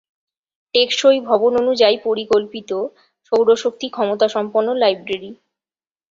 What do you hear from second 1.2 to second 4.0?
ভবন অনুযায়ী পরিকল্পিত, সৌর শক্তি